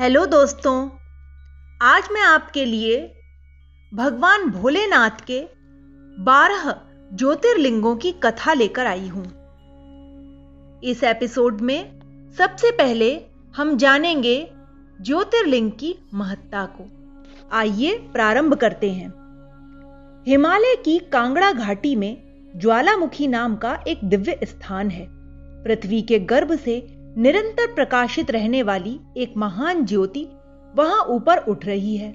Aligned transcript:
Hello 0.00 0.26
दोस्तों, 0.26 0.90
आज 1.82 2.08
मैं 2.12 2.22
आपके 2.22 2.64
लिए 2.64 3.22
भगवान 3.94 4.50
भोलेनाथ 4.50 5.10
के 5.10 5.48
बारह 6.18 6.76
ज्योतिर्लिंगों 7.12 7.96
की 7.96 8.12
कथा 8.12 8.52
लेकर 8.52 8.86
आई 8.86 9.08
हूँ। 9.08 9.24
इस 10.84 11.04
एपिसोड 11.04 11.60
में 11.60 12.00
सबसे 12.38 12.70
पहले 12.70 13.20
हम 13.56 13.76
जानेंगे 13.76 14.50
ज्योतिर्लिंग 15.00 15.72
की 15.72 15.98
महत्ता 16.14 16.68
को। 16.80 16.90
आइए 17.52 17.96
प्रारंभ 18.12 18.54
करते 18.54 18.90
हैं। 18.90 19.08
हिमालय 20.26 20.76
की 20.84 20.98
कांगड़ा 20.98 21.52
घाटी 21.52 21.96
में 21.96 22.22
ज्वालामुखी 22.56 23.26
नाम 23.26 23.56
का 23.56 23.84
एक 23.88 24.00
दिव्य 24.04 24.38
स्थान 24.44 24.90
है। 24.90 25.06
पृथ्वी 25.64 26.02
के 26.02 26.18
गर्भ 26.18 26.58
से 26.58 26.95
निरंतर 27.18 27.74
प्रकाशित 27.74 28.30
रहने 28.30 28.62
वाली 28.62 29.00
एक 29.16 29.34
महान 29.36 29.84
ज्योति 29.84 30.28
वहाँ 30.74 31.04
ऊपर 31.04 31.38
उठ 31.38 31.66
रही 31.66 31.96
है। 31.96 32.12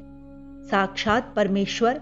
साक्षात 0.68 1.34
परमेश्वर, 1.36 2.02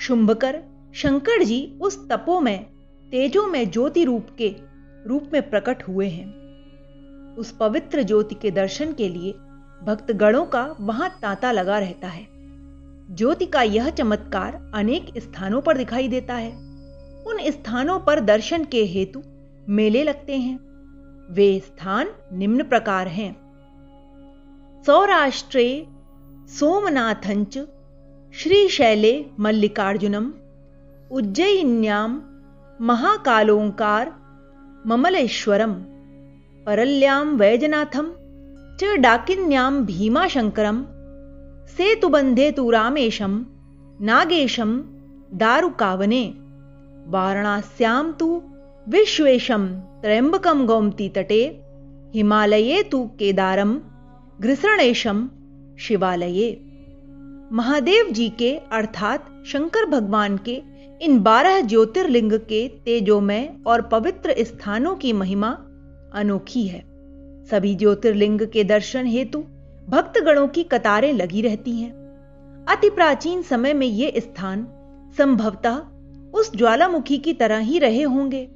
शुंभकर, 0.00 0.62
शंकर 0.94 1.42
जी 1.44 1.78
उस 1.82 2.08
तपो 2.08 2.40
में, 2.40 2.64
तेजो 3.10 3.46
में 3.46 3.70
ज्योति 3.70 4.04
रूप 4.04 4.26
के 4.38 4.56
रूप 5.06 5.30
में 5.32 5.50
प्रकट 5.50 5.88
हुए 5.88 6.08
हैं। 6.08 6.34
उस 7.36 7.52
पवित्र 7.52 8.02
ज्योति 8.02 8.34
के 8.34 8.50
दर्शन 8.50 8.92
के 8.92 9.08
लिए 9.08 9.32
भक्तगणों 9.84 10.44
का 10.44 10.76
वहाँ 10.80 11.18
तांता 11.22 11.52
लगा 11.52 11.78
रहता 11.78 12.08
है। 12.08 12.26
ज्योति 13.14 13.46
का 13.46 13.62
यह 13.62 13.90
चमत्कार 13.90 14.72
अनेक 14.74 15.06
स्थानों 15.16 15.60
पर 15.60 15.76
दिखाई 15.76 16.08
देता 16.08 16.34
है। 16.34 16.52
उन 17.24 17.50
स्थानों 17.50 18.00
पर 18.00 18.20
दर्शन 18.20 18.64
के 18.64 18.84
हेतु 18.84 19.22
मेले 19.68 20.04
लगते 20.04 20.36
हैं। 20.36 20.73
वे 21.30 21.60
स्थान 21.60 22.08
निम्न 22.32 22.62
प्रकार 22.62 23.08
हैं। 23.08 23.36
सौराष्ट्रे 24.86 25.86
सोमनाथंच 26.48 27.58
श्रीशैले 28.34 29.26
मल्लिकार्जुनम, 29.40 30.32
उज्जयिन्यां 31.10 32.08
महाकालोंकार 32.80 34.12
ममलेश्वरम, 34.86 35.72
परल्यां 36.66 37.26
वैजनाथम, 37.26 38.12
च 38.80 38.84
डाकिन्यां 38.84 39.84
भीमाशंकरम 39.84 40.86
सेतुबंधे 41.66 42.50
तु 42.50 42.70
रामेशम 42.70 43.46
नागेशम, 44.00 44.78
दारुकावने, 45.34 46.34
वाराणस्यां 47.06 48.12
तु 48.12 48.42
विश्वेशम। 48.88 49.82
त्र्यंबकम 50.04 50.64
गोमती 50.66 51.08
तटे 51.08 51.36
हिमालये 52.14 52.80
तु 52.92 52.98
केदारम 53.18 53.70
घृसणेशम 54.38 55.18
शिवालये 55.84 56.48
महादेव 57.58 58.10
जी 58.16 58.28
के 58.38 58.50
अर्थात 58.78 59.30
शंकर 59.52 59.86
भगवान 59.90 60.36
के 60.48 60.56
इन 61.00 61.18
बारह 61.22 61.60
ज्योतिर्लिंग 61.62 62.32
के 62.50 62.60
तेजोमय 62.84 63.48
और 63.66 63.82
पवित्र 63.92 64.34
स्थानों 64.44 64.94
की 64.96 65.12
महिमा 65.12 65.50
अनोखी 66.20 66.66
है 66.66 66.80
सभी 67.50 67.74
ज्योतिर्लिंग 67.74 68.40
के 68.48 68.64
दर्शन 68.64 69.06
हेतु 69.06 69.40
भक्तगणों 69.88 70.46
की 70.48 70.62
कतारें 70.72 71.12
लगी 71.12 71.42
रहती 71.42 71.76
हैं 71.80 71.92
अति 72.66 72.90
प्राचीन 72.90 73.42
समय 73.44 73.74
में 73.74 73.86
ये 73.86 74.12
स्थान 74.20 74.66
संभवतः 75.16 75.80
उस 76.38 76.52
ज्वालामुखी 76.56 77.18
की 77.18 77.32
तरह 77.34 77.58
ही 77.70 77.78
रहे 77.78 78.02
होंगे 78.02 78.48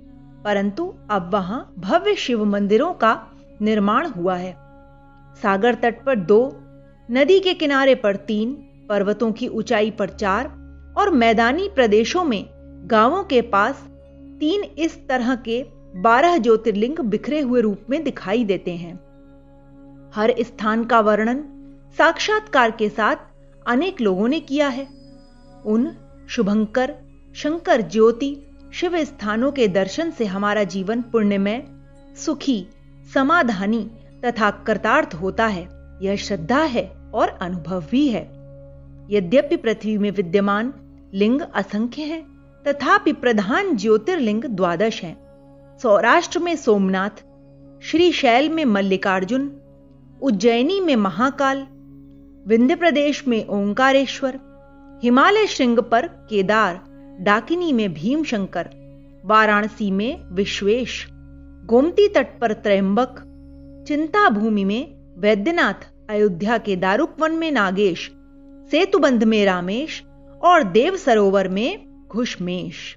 परंतु 0.44 0.94
अब 1.10 1.30
वहाँ 1.32 1.74
भव्य 1.78 2.14
शिव 2.14 2.44
मंदिरों 2.44 2.92
का 2.92 3.26
निर्माण 3.62 4.06
हुआ 4.06 4.34
है। 4.34 4.52
सागर 5.42 5.74
तट 5.74 6.04
पर 6.04 6.16
दो, 6.16 6.60
नदी 7.10 7.40
के 7.40 7.54
किनारे 7.54 7.94
पर 7.94 8.16
तीन, 8.16 8.52
पर्वतों 8.88 9.32
की 9.32 9.48
ऊंचाई 9.48 9.90
पर 9.90 10.08
चार 10.08 10.46
और 10.98 11.10
मैदानी 11.10 11.68
प्रदेशों 11.68 12.24
में 12.24 12.48
गाँवों 12.90 13.24
के 13.24 13.42
पास 13.42 13.86
तीन 14.40 14.62
इस 14.62 15.08
तरह 15.08 15.34
के 15.36 15.66
बारह 15.96 16.36
ज्योतिर्लिंग 16.38 16.98
बिखरे 16.98 17.40
हुए 17.40 17.60
रूप 17.60 17.78
में 17.90 18.04
दिखाई 18.04 18.44
देते 18.44 18.70
हैं। 18.70 19.00
हर 20.14 20.34
स्थान 20.40 20.84
का 20.84 21.00
वर्णन 21.00 21.44
साक्षात्कार 21.98 22.70
के 22.70 22.88
साथ 22.88 23.16
अनेक 23.66 24.00
लोगों 24.00 24.28
ने 24.28 24.40
किया 24.40 24.68
है। 24.68 24.86
उन 25.66 25.90
शुभंकर, 26.28 26.94
शंकर 27.34 27.80
ज्योति 27.80 28.47
शिव 28.72 29.04
स्थानों 29.04 29.52
के 29.52 29.68
दर्शन 29.68 30.10
से 30.10 30.24
हमारा 30.24 30.64
जीवन 30.64 31.02
पुण्यमय, 31.02 31.64
सुखी, 32.16 32.66
समाधानी 33.14 33.90
तथा 34.24 34.50
कृतार्थ 34.50 35.14
होता 35.14 35.46
है। 35.46 35.68
यह 36.02 36.16
श्रद्धा 36.16 36.62
है 36.62 36.92
और 37.14 37.28
अनुभव 37.28 37.84
भी 37.90 38.08
है। 38.08 38.22
यद्यपि 39.10 39.56
पृथ्वी 39.56 39.98
में 39.98 40.10
विद्यमान 40.10 40.74
लिंग 41.14 41.40
असंख्य 41.54 42.02
है, 42.02 42.24
तथापि 42.68 43.12
प्रधान 43.12 43.76
ज्योतिर्लिंग 43.76 44.44
द्वादश 44.44 45.02
हैं। 45.02 45.28
सौराष्ट्र 45.78 46.38
में 46.38 46.56
सोमनाथ, 46.56 47.24
श्री 47.82 48.12
शैल 48.12 48.48
में 48.48 48.64
मल्लिकार्जुन, 48.64 49.60
उज्जैनी 50.22 50.80
में 50.80 50.96
महाकाल, 50.96 51.66
विंध्य 52.46 52.74
प्रदेश 52.74 53.28
में 53.28 53.46
ओंकारेश्वर, 53.46 54.40
हिमालय 55.02 55.46
श्रृंग 55.46 55.78
पर 55.78 56.06
केदार 56.06 56.87
डाकिनी 57.20 57.72
में 57.72 57.94
भीमशंकर, 57.94 58.68
वाराणसी 59.24 59.90
में 59.90 60.34
विश्वेश, 60.34 61.06
गोमती 61.66 62.08
तट 62.08 62.38
पर 62.40 62.52
त्रयंबक 62.52 63.24
चिंता 63.88 64.30
भूमि 64.30 64.64
में 64.64 64.94
वैद्यनाथ, 65.18 65.88
अयोध्या 66.10 66.58
के 66.58 66.76
दारुक 66.76 67.20
में 67.20 67.50
नागेश, 67.50 68.12
सेतुबंध 68.70 69.24
में 69.24 69.44
रामेश 69.44 70.02
और 70.44 70.62
देव 70.62 70.96
सरोवर 70.96 71.48
में 71.48 71.86
घुषमेश। 72.08 72.96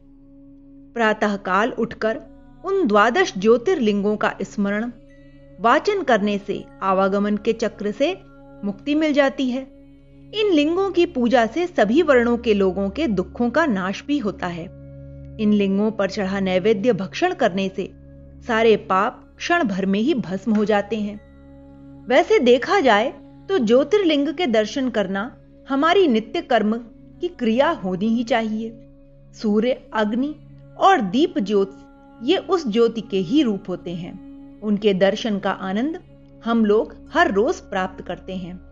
प्रातःकाल 0.93 1.71
उठकर 1.71 2.21
उन 2.65 2.87
द्वादश 2.87 3.33
ज्योतिर्लिंगों 3.37 4.17
का 4.17 4.33
स्मरण, 4.41 4.91
वाचन 5.59 6.03
करने 6.03 6.37
से 6.37 6.65
आवागमन 6.81 7.37
के 7.37 7.53
चक्र 7.53 7.91
से 7.91 8.21
मुक्ति 8.63 8.95
मिल 8.95 9.13
जाती 9.13 9.49
है। 9.49 9.80
इन 10.33 10.51
लिंगों 10.53 10.91
की 10.91 11.05
पूजा 11.05 11.45
से 11.45 11.65
सभी 11.67 12.01
वर्णों 12.01 12.37
के 12.37 12.53
लोगों 12.53 12.89
के 12.89 13.07
दुखों 13.07 13.49
का 13.49 13.65
नाश 13.65 14.03
भी 14.07 14.17
होता 14.17 14.47
है। 14.47 14.63
इन 15.39 15.53
लिंगों 15.53 15.91
पर 15.91 16.09
चढ़ा 16.09 16.39
नैवेद्य 16.39 16.93
भक्षण 16.93 17.33
करने 17.33 17.67
से 17.69 17.89
सारे 18.47 18.75
पाप 18.89 19.23
क्षण 19.37 19.63
भर 19.63 19.85
में 19.85 19.99
ही 19.99 20.13
भस्म 20.13 20.55
हो 20.55 20.65
जाते 20.65 20.95
हैं। 20.95 21.19
वैसे 22.07 22.39
देखा 22.39 22.79
जाए 22.79 23.13
तो 23.49 23.57
ज्योतिर्लिंग 23.57 24.27
के 24.27 24.47
दर्शन 24.47 24.89
करना 24.89 25.35
हमारी 25.69 26.07
नित्य 26.07 26.41
कर्म 26.41 26.77
की 27.21 27.27
क्रिया 27.27 27.69
होनी 27.69 28.07
ही 28.07 28.23
चाहिए। 28.23 28.71
सूर्य, 29.33 29.81
अग्नि 29.93 30.35
और 30.77 31.01
दीप 31.01 31.39
ज्योत, 31.39 31.77
ये 32.23 32.37
उस 32.37 32.67
ज्योति 32.67 33.01
के 33.01 33.17
ही 33.17 33.43
रूप 33.43 33.69
होते 33.69 33.91
हैं। 33.91 34.59
उनके 34.61 34.93
दर्शन 34.93 35.39
का 35.39 35.51
आनंद 35.51 35.99
हम 36.45 36.65
लोग 36.65 36.95
हर 37.13 37.31
रोज 37.31 37.59
प्राप्त 37.59 38.05
करते 38.05 38.35
हैं। 38.35 38.70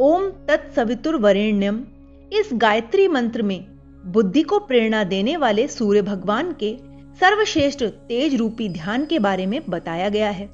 ओम 0.00 0.30
तत्सवितुर्वरेण्यम 0.30 1.84
इस 2.32 2.50
गायत्री 2.54 3.08
मंत्र 3.08 3.42
में 3.42 3.64
बुद्धि 4.06 4.42
को 4.42 4.58
प्रेरणा 4.58 5.04
देने 5.04 5.36
वाले 5.36 5.68
सूर्य 5.68 6.02
भगवान 6.02 6.52
के 6.52 6.76
सर्वश्रेष्ठ 7.20 7.84
तेज 7.84 8.34
रूपी 8.34 8.68
ध्यान 8.68 9.06
के 9.06 9.18
बारे 9.18 9.46
में 9.46 9.60
बताया 9.68 10.08
गया 10.08 10.30
है। 10.30 10.48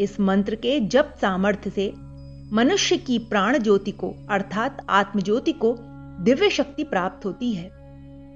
इस 0.00 0.20
मंत्र 0.20 0.54
के 0.54 0.80
जप 0.80 1.14
सामर्थ्य 1.20 1.70
से 1.70 1.92
मनुष्य 2.52 2.96
की 2.96 3.18
प्राण 3.18 3.58
ज्योति 3.58 3.90
को, 3.90 4.14
अर्थात 4.30 4.86
आत्म 4.90 5.20
ज्योति 5.20 5.52
को, 5.52 5.76
दिव्य 6.20 6.50
शक्ति 6.50 6.84
प्राप्त 6.84 7.26
होती 7.26 7.52
है। 7.52 7.70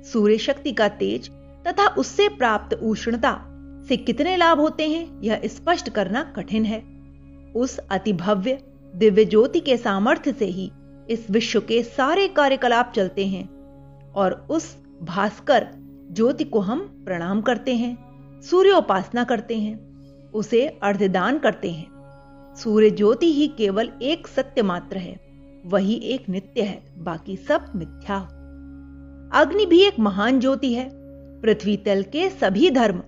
सूर्य 0.03 0.39
शक्ति 0.39 0.73
का 0.73 0.89
तेज 0.89 1.31
तथा 1.67 1.87
उससे 1.89 2.29
प्राप्त 2.29 2.75
उष्णता 2.75 3.37
से 3.89 3.97
कितने 3.97 4.37
लाभ 4.37 4.61
होते 4.61 4.89
हैं, 4.89 5.23
यह 5.23 5.41
स्पष्ट 5.45 5.91
करना 5.91 6.23
कठिन 6.37 6.65
है। 6.65 6.83
उस 7.57 7.79
अति 7.79 8.13
भव्य 8.13 8.59
दिव्य 8.95 9.25
ज्योति 9.25 9.61
के 9.61 9.77
सामर्थ्य 9.77 10.33
से 10.33 10.45
ही 10.45 10.71
इस 11.11 11.31
विश्व 11.31 11.61
के 11.61 11.83
सारे 11.83 12.29
कार्यकलाप 12.29 12.93
चलते 12.97 13.27
हैं 13.27 13.49
और 14.13 14.47
उस 14.51 14.77
भास्कर 15.03 15.67
ज्योति 16.13 16.45
को 16.45 16.61
हम 16.61 16.81
प्रणाम 16.81 17.41
करते 17.41 17.75
हैं, 17.75 17.97
सूर्योपासना 18.43 19.25
करते 19.25 19.59
हैं, 19.59 19.95
उसे 20.33 20.67
अर्धदान 20.83 21.39
करते 21.39 21.71
हैं। 21.71 21.87
सूर्य 22.57 22.91
ज्योति 22.91 23.33
ही 23.33 23.49
केवल 23.49 23.91
एक 24.03 24.27
सत्य 24.27 24.63
मात्र 24.63 24.97
है, 24.97 25.21
वही 25.67 25.95
एक 25.95 26.29
नित्य 26.29 26.63
है, 26.63 26.83
बाकी 26.99 27.37
सब 27.37 27.73
मिथ्या। 27.77 28.19
अग्नि 29.41 29.67
भी 29.67 29.81
एक 29.81 29.99
महान 29.99 30.41
ज्योति 30.41 30.75
है, 30.75 30.91
पृथ्वी 31.41 31.77
तल 31.77 32.03
के 32.03 32.31
सभी 32.31 32.71
धर्म 32.71 33.03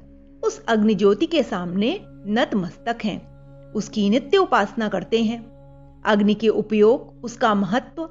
उस 0.45 0.65
अग्नि 0.65 0.95
ज्योति 0.95 1.27
के 1.27 1.43
सामने 1.43 2.01
नतमस्तक 2.07 2.99
हैं, 3.05 3.37
उसकी 3.73 4.11
नित्य 4.11 4.39
उपासना 4.39 4.89
करते 4.89 5.23
हैं। 5.23 5.56
अग्नि 6.07 6.35
के 6.35 6.49
उपयोग, 6.49 7.25
उसका 7.25 7.55
महत्व, 7.55 8.03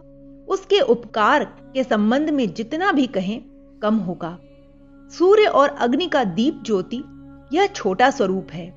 उसके 0.48 0.80
उपकार 0.80 1.44
के 1.44 1.84
संबंध 1.84 2.30
में 2.30 2.54
जितना 2.54 2.92
भी 2.92 3.08
कहें, 3.08 3.42
कम 3.82 3.96
होगा। 3.96 4.40
सूर्य 5.10 5.46
और 5.46 5.70
अग्नि 5.70 6.08
का 6.08 6.24
दीप 6.24 6.64
ज्योति, 6.66 7.04
यह 7.54 7.68
छोटा 7.68 8.10
स्वरूप 8.10 8.48
है। 8.52 8.74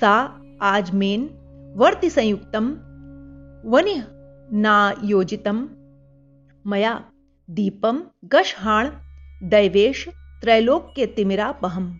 सा, 0.00 0.42
आज 0.62 0.90
मेन, 0.90 1.30
वर्ति 1.76 2.10
संयुक्तम, 2.10 2.68
वनि, 3.64 4.02
ना 4.52 4.94
योजितम, 5.04 5.68
मया, 6.66 7.04
दीपम, 7.50 8.02
गशहाण, 8.24 8.90
दैवेश, 9.42 10.08
त्रैलोक 10.40 10.92
के 10.96 11.06
तिमिरा 11.06 11.54
बहम 11.62 11.98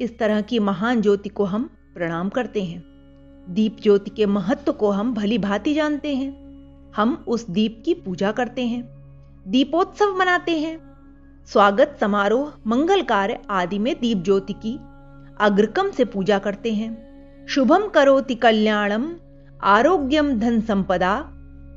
इस 0.00 0.18
तरह 0.18 0.40
की 0.40 0.58
महान 0.58 1.00
ज्योति 1.00 1.28
को 1.28 1.44
हम 1.44 1.70
प्रणाम 1.94 2.28
करते 2.28 2.62
हैं। 2.62 2.87
दीप 3.50 3.76
ज्योति 3.82 4.10
के 4.10 4.26
महत्व 4.26 4.72
को 4.72 4.90
हम 4.90 5.14
भली 5.14 5.38
भांति 5.38 5.74
जानते 5.74 6.14
हैं। 6.16 6.92
हम 6.96 7.24
उस 7.28 7.50
दीप 7.50 7.82
की 7.84 7.94
पूजा 7.94 8.32
करते 8.32 8.66
हैं, 8.66 8.82
दीपोत्सव 9.46 10.16
मनाते 10.16 10.58
हैं। 10.58 10.78
स्वागत 11.48 11.96
समारोह, 12.00 12.52
मंगल 12.66 13.02
कार्य 13.02 13.38
आदि 13.50 13.78
में 13.78 13.94
दीप 14.00 14.18
ज्योति 14.18 14.52
की 14.52 14.76
अग्रकम 15.40 15.90
से 15.90 16.04
पूजा 16.04 16.38
करते 16.38 16.72
हैं। 16.72 17.46
शुभम 17.48 17.88
करोति 17.88 18.34
कल्याणम, 18.34 19.08
आरोग्यम 19.62 20.38
धन 20.40 20.60
संपदा 20.60 21.18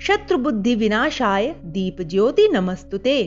शत्रु 0.02 0.38
बुद्धि 0.38 0.76
विनाशाय 0.76 1.56
दीप 1.66 2.02
ज्योति 2.02 2.48
नमस्तुते। 2.48 3.20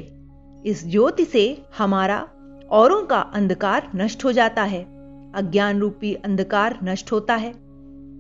इस 0.66 0.86
ज्योति 0.86 1.24
से 1.24 1.62
हमारा 1.78 2.28
औरों 2.70 3.02
का 3.02 3.18
अंधकार 3.18 3.90
नष्ट 3.96 4.24
हो 4.24 4.32
जाता 4.32 4.62
है 4.62 4.82
अज्ञान 5.34 5.80
रूपी 5.80 6.14
अंधकार 6.14 6.78
नष्ट 6.84 7.12
होता 7.12 7.34
है। 7.34 7.63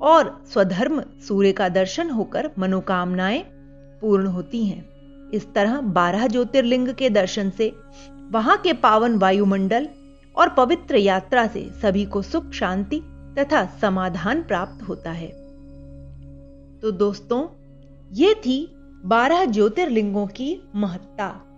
और 0.04 0.44
स्वधर्म 0.52 1.02
सूर्य 1.28 1.52
का 1.52 1.68
दर्शन 1.68 2.10
होकर 2.10 2.50
मनोकामनाएँ 2.58 3.42
पूर्ण 4.00 4.26
होती 4.26 4.66
हैं। 4.66 4.94
इस 5.30 5.54
तरह 5.54 5.80
बारह 5.80 6.26
ज्योतिर्लिंग 6.26 6.88
के 6.88 7.10
दर्शन 7.10 7.50
से, 7.50 7.72
वहाँ 8.30 8.56
के 8.56 8.72
पावन 8.72 9.18
वायुमंडल 9.18 9.88
और 10.36 10.48
पवित्र 10.48 10.96
यात्रा 10.96 11.46
से 11.46 11.70
सभी 11.82 12.04
को 12.04 12.22
सुख, 12.22 12.50
शांति 12.50 13.02
तथा 13.38 13.64
समाधान 13.80 14.42
प्राप्त 14.42 14.88
होता 14.88 15.10
है। 15.10 15.28
तो 16.80 16.90
दोस्तों, 16.90 17.48
ये 18.12 18.34
थी 18.34 18.76
बारह 19.04 19.44
ज्योतिर्लिंगों 19.44 20.26
की 20.26 20.68
महत्ता। 20.76 21.53